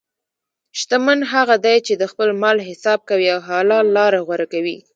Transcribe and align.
شتمن 0.79 1.19
هغه 1.33 1.55
دی 1.65 1.77
چې 1.87 1.93
د 1.97 2.03
خپل 2.11 2.29
مال 2.41 2.57
حساب 2.69 2.99
کوي 3.09 3.27
او 3.35 3.39
حلال 3.47 3.85
لاره 3.97 4.19
غوره 4.27 4.47
کوي. 4.53 4.77